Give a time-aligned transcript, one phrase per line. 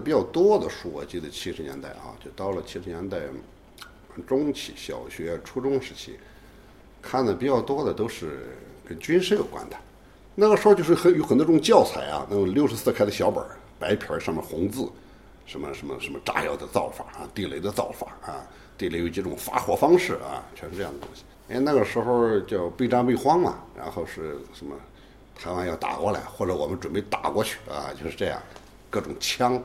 [0.00, 3.18] 比较多的书，我记得七十年代啊，就到了七十年代
[4.26, 6.18] 中期，小学、初中时期，
[7.00, 8.56] 看的比较多的都是
[8.88, 9.76] 跟军事有关的。
[10.34, 14.88] 那个时候就是很有很多种教材啊，那种六十四开的小本儿，白皮儿上面红字，
[15.46, 18.46] 什么什么什么炸药的造法啊，地雷的造法啊，
[18.78, 21.22] 地雷有几种发火方式啊，全是这样的东西。
[21.48, 24.74] 因为那个时候叫备战备荒嘛，然后是什么
[25.34, 28.40] 台湾要打过来，或者我们准备打过去啊，就是这样，
[28.88, 29.60] 各种枪、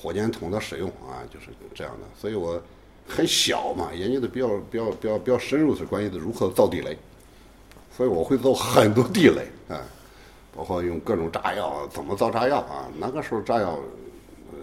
[0.00, 2.06] 火箭筒的使用啊，就是这样的。
[2.18, 2.60] 所以我
[3.08, 6.96] 很小嘛，研究的比较比较比较比较深入是关于的如何造地雷，
[7.96, 9.80] 所以我会造很多地雷啊。
[10.56, 12.88] 包括用各种炸药，怎么造炸药啊？
[12.98, 13.78] 那个时候炸药，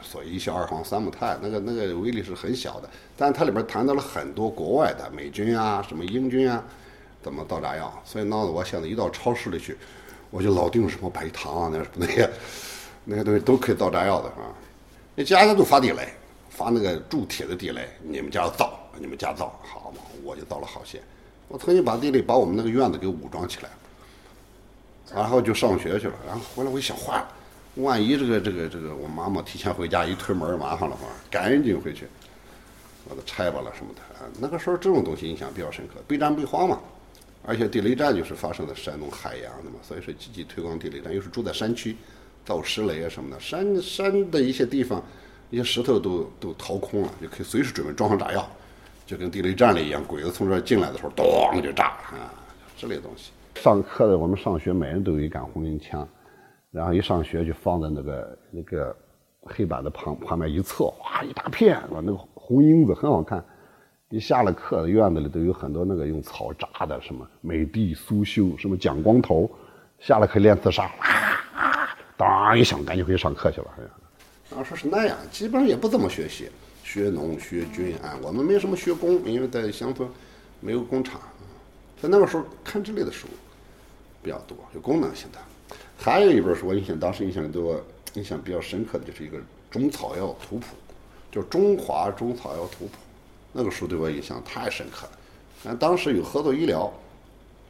[0.04, 6.62] 所以一硝二黄三木炭，那个那个威力是很小的，但是它里边谈到了很多国外的美军啊，什么英军啊，
[7.24, 9.78] 怎么造炸药，所以闹得我现在一到超市里去，
[10.30, 12.30] 我就老订什么白糖啊，那什么那些
[13.06, 14.54] 那些东西都可以造炸药的啊。
[15.20, 16.08] 那家家都发地雷，
[16.48, 20.02] 发那个铸铁的地雷，你们家造，你们家造好嘛？
[20.24, 21.02] 我就造了好些。
[21.48, 23.70] 我曾经把地雷把我们那个院子给武装起来。
[25.12, 27.28] 然后就上学去了，然后回来我一想坏了，
[27.78, 32.06] 万一这个这个这个我妈妈提前回家一推门麻烦了嘛，赶紧回去
[33.10, 34.02] 把它拆吧了什么的。
[34.40, 36.80] 那个时候这种东西印象比较深刻，备战备荒嘛，
[37.44, 41.98] 而且地雷战就是发生在山东海洋的嘛，所以说积极推广地雷战，又是住在山区，
[42.48, 45.04] 造石雷啊什么的，山山的一些地方
[45.50, 48.50] 一些石头都都掏空了，就可以随时准备装上炸药，
[49.06, 52.34] 就跟地雷战了一样，鬼子从这儿进来的时候，咚就炸啊，
[52.78, 53.32] 这类东西。
[53.56, 56.08] 上课的我们上学，每人都有一杆红缨枪，
[56.72, 58.96] 然后一上学就放在那个那个
[59.42, 63.44] 黑板的旁旁边一侧，哇，一大片，哇，那个红缨子很好看。
[64.10, 69.50] 一下了课，院子里都有很多那个用草扎的，什么美的、苏绣，什么蒋光头。
[70.00, 71.17] 下了课练刺杀，啊，
[72.18, 73.68] 当一响，赶紧回去上课去了。
[74.50, 76.50] 当时是那样，基本上也不怎么学习，
[76.84, 80.10] 学农、学军啊，我们没什么学工，因为在乡村
[80.60, 81.22] 没有工厂。
[82.02, 83.28] 在那个时候看这类的书。
[84.24, 85.38] 比较多，有功能性的。
[85.98, 87.82] 还有一本书，我印象当时印象对我
[88.16, 89.38] 印象比较深刻的就是一个
[89.72, 90.76] 中草药图谱，
[91.32, 92.88] 就《中华中草药图谱》。
[93.54, 95.12] 那个书对我印象太深刻了。
[95.64, 96.92] 但当时有合作医疗，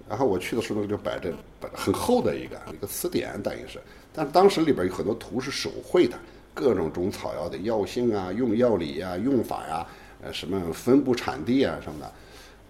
[0.10, 1.34] 然后我去的时候就摆着
[1.74, 3.80] 很厚的一个一个词典，等于是。
[4.14, 6.18] 但当时里边有很多图是手绘的，
[6.54, 9.88] 各种中草药的药性啊、用药理啊、用法呀、
[10.24, 12.12] 呃什么分布产地啊什么的。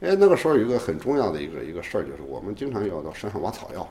[0.02, 3.88] 哎，那个时候有一个很重要的一个一个事儿，就是我们经常要到山上挖草药。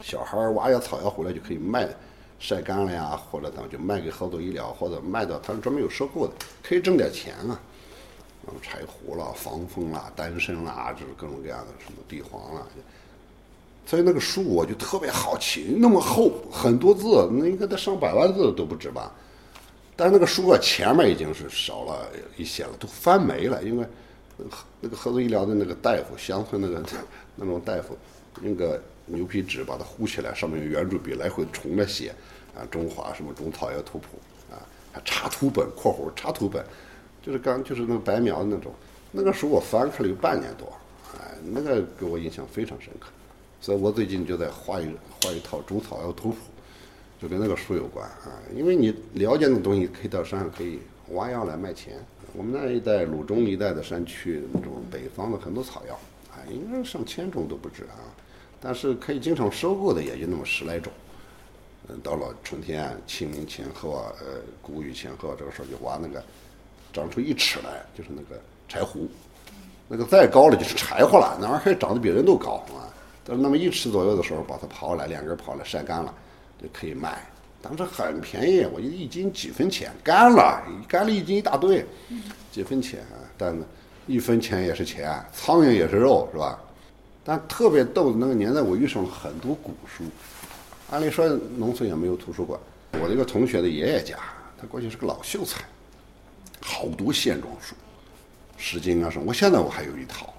[0.00, 1.88] 小孩儿挖点草药回来就可以卖，
[2.38, 6.32] 晒干了呀，或者咱们就卖给合作医疗，或者卖到他们专门有收购的，
[6.62, 7.60] 可以挣点钱啊。
[8.46, 12.62] 什么，柴胡啦、防风啦、丹参啦，就是各种各样的什么地黄啦。
[13.84, 19.12] 所以那个书我就特别好奇，那么厚，很多字，那应该得上百万字都不止吧？
[19.94, 23.86] 但那个书啊，前面已经是少了一些了，都翻没了，因为。
[24.82, 26.84] 那个合作医疗的那个大夫，乡村那个
[27.36, 27.96] 那种大夫，
[28.42, 32.14] 用个牛皮纸把它糊起来，上面用圆珠笔来回重着写，
[32.54, 34.18] 啊，中华什么中草药图谱，
[34.52, 34.60] 啊，
[34.92, 36.62] 还插图本（括弧插图本），
[37.26, 38.72] 就是刚就是那个白描的那种。
[39.10, 40.72] 那个书我翻开了有半年多，
[41.14, 43.08] 哎，那个给我印象非常深刻。
[43.60, 44.86] 所以我最近就在画一
[45.22, 46.36] 画一套中草药图谱，
[47.20, 48.30] 就跟那个书有关啊。
[48.54, 50.78] 因为你了解那东西，可以到山上可以
[51.12, 51.94] 挖药来卖钱。
[52.34, 55.94] 我们那一带鲁中一带的山区，那种北方的很多草药，
[56.30, 57.98] 啊，应该上千种都不止啊。
[58.60, 60.92] 但是可以经常收购的也就那么十来种。
[61.88, 66.22] 嗯，到了春天，清明前后啊，呃，谷雨前后，这个时候就挖那个，
[66.92, 69.08] 长出一尺来，就是那个柴胡。
[69.88, 72.90] 那个再高了就是柴火了，那玩意儿还长得比人都高啊。
[73.24, 76.12] 但是那么一尺左右的时候，把它刨来，两根刨来晒干了，
[76.60, 77.24] 就可以卖。
[77.62, 81.84] 当时很便宜，我一斤几分钱，干了，干了一斤一大堆，
[82.52, 83.00] 几分钱，
[83.36, 83.56] 但
[84.06, 86.58] 一分钱也是钱，苍蝇也是肉，是吧？
[87.24, 90.04] 但特别逗的那个年代，我遇上了很多古书。
[90.90, 91.26] 按理说
[91.56, 92.60] 农村也没有图书馆，
[93.00, 94.16] 我这个同学的爷爷家，
[94.60, 95.64] 他过去是个老秀才，
[96.60, 97.74] 好多线装书，
[98.56, 100.32] 《诗经》啊什么，我现在我还有一套。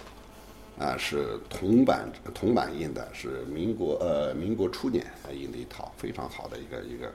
[0.79, 5.03] 啊，是铜版铜版印的，是民国呃民国初年
[5.33, 7.11] 印的一套非常好的一个一个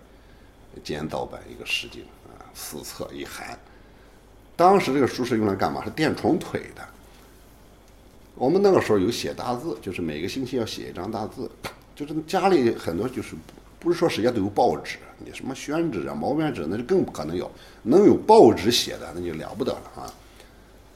[0.82, 3.56] 简造版一个《诗经》啊，四册一函。
[4.56, 5.84] 当时这个书是用来干嘛？
[5.84, 6.84] 是垫床腿的。
[8.34, 11.48] 我们那个时候有写大字，就是每个星期要写一张大字，
[11.94, 13.36] 就是家里很多就是
[13.82, 17.50] 不是说谁家都有报纸，你什么宣纸啊、毛边纸那就更不可能有，
[17.82, 20.14] 能有报纸写的那就了不得了啊。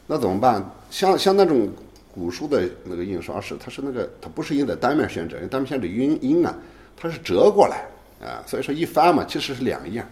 [0.07, 0.65] 那怎么办？
[0.91, 1.69] 像像那种。
[2.19, 6.57] 古书的那个印刷是，它是那个，它不是印在单面宣纸，因为单面宣纸晕阴啊，
[6.97, 7.85] 它是折过来
[8.27, 10.03] 啊，所以说一翻嘛，其实是两页。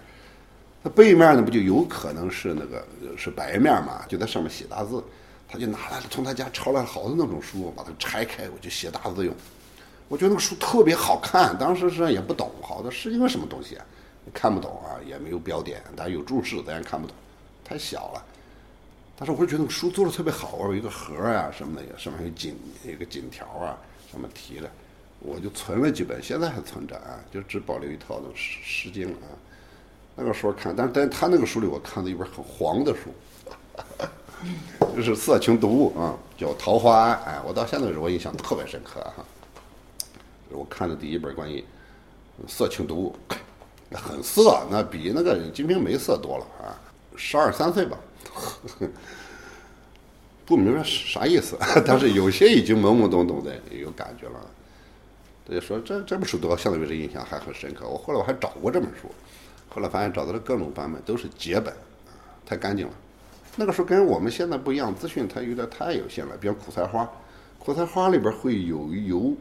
[0.83, 2.87] 它背面呢不就有可能是那个
[3.17, 4.05] 是白面嘛？
[4.07, 5.03] 就在上面写大字。
[5.49, 9.35] 他就拿来，从他家抄来了好多那种书，把它拆开，我就写大字用。
[10.09, 13.85] 我觉得那个书特别好看，当时实际上也不懂，好的是一个什么东西啊？
[14.33, 17.17] 看不懂啊，也没有标点，但有注释，咱也看不懂，
[17.65, 18.25] 太小了。
[19.17, 23.77] 但是我就觉得那个书做的特别好，有一个盒啊什么的，上面有锦一个锦条啊，
[24.11, 24.71] 上面提的，
[25.21, 29.29] 我就存了几本，现在还存着啊，就只保留一套那诗诗经啊。
[30.17, 33.11] 那个时候看，但是在他那个书里，我看到一本很黄的书。
[34.95, 37.17] 就是色情读物啊，叫《桃花庵》。
[37.25, 39.25] 哎，我到现在我印象特别深刻哈。
[40.55, 41.63] 我看的第一本关于
[42.49, 43.17] 色情读物，
[43.93, 46.75] 很色，那比那个《金瓶梅》色多了啊。
[47.17, 47.97] 十二三岁吧，
[50.45, 51.57] 不明白啥意思，
[51.87, 54.41] 但是有些已经懵懵懂懂的有感觉了。
[55.47, 57.87] 对，说这这本书对我现在为止印象还很深刻。
[57.87, 59.09] 我后来我还找过这本书，
[59.69, 61.73] 后来发现找到了各种版本都是节本，
[62.45, 62.93] 太干净了。
[63.55, 66.37] 那个时候跟我们现在不一样，资讯它有点太有限了。
[66.37, 67.09] 比如苦菜花，
[67.61, 69.37] 苦菜花里边会有有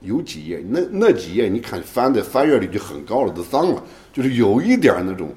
[0.00, 3.82] 有几页，那那几页你看翻的翻阅率就很高了，都脏了，
[4.12, 5.28] 就是有一点那种，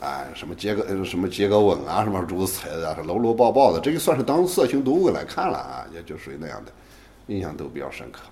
[0.00, 6.72] 哎，什么结个什么结个吻啊，什么如此的，搂搂抱抱的，这就算是当色情读物来看了啊，也就属于那样的，
[7.28, 8.22] 印象都比较深刻。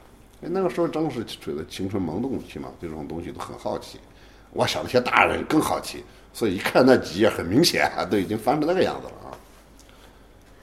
[0.40, 3.98] 那个时候正是处于青春萌动期嘛，对这种东西都很好奇。
[4.52, 6.04] 我想那些大人更好奇。
[6.30, 9.27] 所以一看那几页，很明显都已经翻成那个样子了。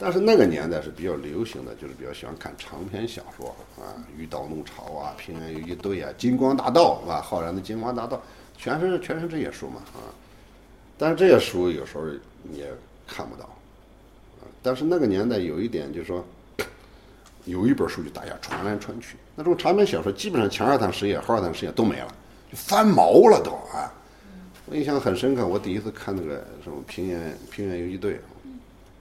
[0.05, 7.19] 但是那个年代是比较流行的，就是比较喜欢看长篇小说啊，《御刀弄潮》啊，《平原游击队》啊，《金光大道》是吧？
[7.23, 8.15] 浩然的《金光大道》，
[8.55, 10.13] 全是全是这些书嘛啊。
[10.95, 12.03] 但是这些书有时候
[12.43, 12.71] 你也
[13.07, 14.45] 看不到啊。
[14.61, 16.23] 但是那个年代有一点就是说，
[17.45, 22.13] 有一本书就大家传来传去，那种长篇小说基本上前二三十页、后二三十页都没了，
[22.51, 23.91] 就翻毛了都啊。
[24.67, 28.21] 我印象很深刻，我第一次看那个什么平原平原游击队，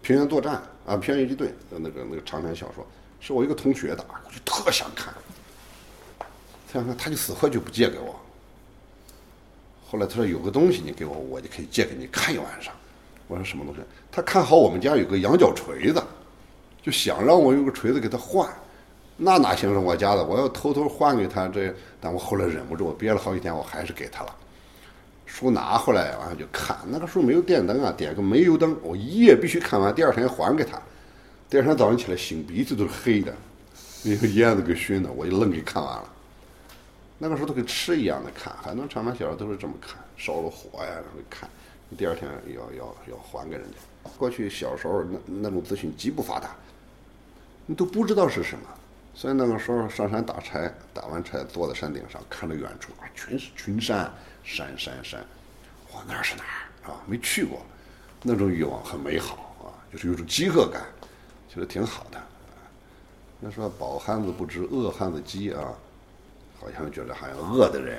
[0.01, 2.87] 平原作战啊，平原游击队的那个那个长篇小说，
[3.21, 5.15] 是我一个同学的，我就特想看，
[6.71, 8.15] 特想看，他就死活就不借给我。
[9.87, 12.75] 后来他说有个东西你给我，我就可以借给你看一晚上。
[13.29, 13.81] 我说什么东西？
[14.13, 16.03] 他看好我们家有个羊角锤子，
[16.83, 18.47] 就想让我用个锤子给他换，
[19.17, 20.23] 那哪行是我家的？
[20.23, 24.37] 我要偷偷换给他，这但我后来忍不住，憋了好几天，我还是给他了。
[25.35, 26.79] 书拿回来，完了就看。
[26.87, 30.81] 那个时候没有电灯啊，点个煤油灯，我一夜必须看完，第二天还给他。
[31.51, 33.35] 第二天早上起来，擤鼻子都是黑的，
[34.05, 36.05] 那个烟子给熏的，我就愣给看完了。
[37.19, 41.51] 那个时候都跟吃一样的看，很多长篇小说都是这么看，烧了火呀，然后看，
[41.99, 44.11] 第二天要要要还给人家。
[44.17, 46.55] 过去小时候那那种资讯极不发达，
[47.67, 48.69] 你都不知道是什么，
[49.15, 54.13] 所以那个时候上山打柴，打完柴坐在山顶上看着远处啊，全是群山。
[54.47, 55.25] 山山山，
[55.95, 57.01] 哇，那是哪儿啊？
[57.07, 57.65] 没去过，
[58.23, 60.83] 那种欲望很美好啊，就是有种饥饿感，
[61.49, 62.21] 觉得挺好的。
[63.41, 65.73] 那说饱汉子不知饿汉子饥啊，
[66.61, 67.99] 好像觉得好像饿的人，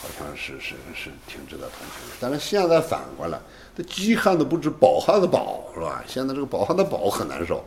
[0.00, 2.16] 好像是是是挺值得同情的。
[2.18, 3.38] 但是现在反过来，
[3.76, 6.02] 这饥汉子不知饱汉子饱是吧？
[6.08, 7.62] 现在这个饱汉子饱很难受，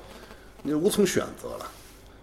[0.63, 1.71] 你无从选择了。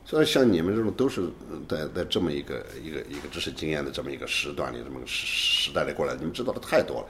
[0.06, 1.28] 所以像你们这种都是
[1.68, 7.08] 在在这么一个一个一个知识经验的这么一个时段里，这么个时时代里过来，你们知道的太多了。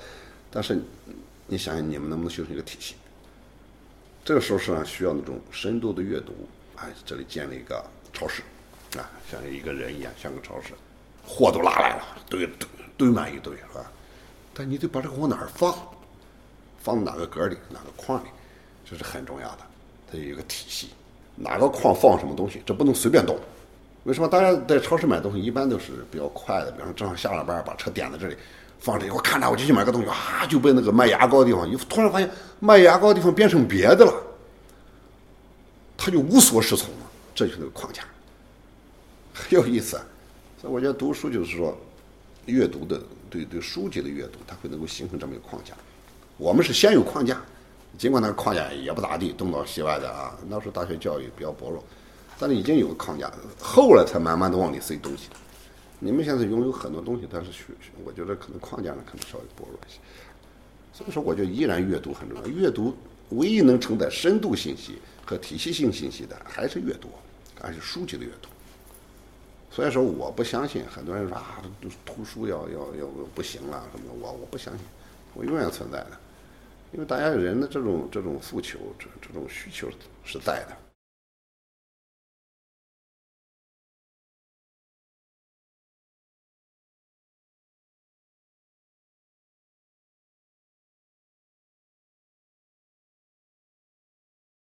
[0.50, 0.80] 但是
[1.46, 2.94] 你想想，你们能不能形成一个体系？
[4.24, 6.32] 这个时候实际上需要那种深度的阅读。
[6.76, 8.42] 哎，这里建立一个超市，
[8.96, 10.72] 啊，像一个人一样，像个超市，
[11.26, 13.90] 货都拉来了，堆堆堆满一堆，是吧？
[14.54, 15.76] 但你得把这个往哪儿放？
[16.80, 17.56] 放哪个格里？
[17.70, 18.28] 哪个框里？
[18.84, 19.58] 这是很重要的，
[20.10, 20.90] 它有一个体系。
[21.36, 23.36] 哪个框放什么东西，这不能随便动。
[24.04, 26.70] 为什么大家在超市买东西一般都是比较快的？
[26.72, 28.36] 比方正好下了班，把车点在这里，
[28.78, 34.12] 放这里，我看着我就去买个东西，啊，就被那个卖牙膏的地方，一突然发现卖牙膏的地方变成别的了，
[35.96, 37.06] 他就无所适从了。
[37.34, 38.02] 这就是那个框架，
[39.32, 39.98] 很有意思。
[40.60, 41.76] 所以我觉得读书就是说，
[42.46, 45.72] 阅读的对对书籍的阅读，它会能够形成这么一个框架。
[46.36, 47.40] 我们是先有框架。
[47.96, 51.82] 尽管那个框架也不咋地，东倒西歪的啊，那时候大学教育比较薄弱，
[52.38, 55.28] 但是已经有个框架，后来才慢慢的往里塞东西。
[56.00, 57.66] 你们现在拥有很多东西，但是学，
[58.04, 59.98] 我觉得可能框架呢可能稍微薄弱一些。
[60.92, 62.46] 所以说，我觉得依然阅读很重要。
[62.48, 62.94] 阅读
[63.30, 67.08] 唯一能承载深度信息和体系性信息的，还是阅读，
[67.60, 68.48] 还是书籍的阅读。
[69.70, 71.62] 所以说，我不相信很多人说啊，
[72.04, 74.84] 图书要要要不行了什么的，我我不相信，
[75.32, 76.10] 我永远存在的。
[76.94, 79.88] 因为大家人的这种这种诉求，这这种需求
[80.22, 80.83] 是在的。